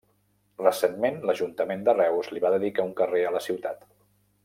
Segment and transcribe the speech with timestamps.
[0.61, 3.87] Recentment l'ajuntament de Reus li va dedicar un carrer a la ciutat.